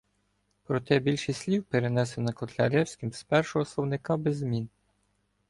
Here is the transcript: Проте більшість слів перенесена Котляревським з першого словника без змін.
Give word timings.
Проте 0.63 0.99
більшість 0.99 1.41
слів 1.41 1.63
перенесена 1.63 2.33
Котляревським 2.33 3.11
з 3.13 3.23
першого 3.23 3.65
словника 3.65 4.17
без 4.17 4.37
змін. 4.37 4.69